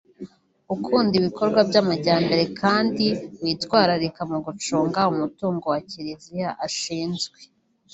[0.75, 3.05] ukunda ibikorwa by’amajyambere kandi
[3.41, 7.37] witwararika mu gucunga umutungo wa kiliziya ashinzwe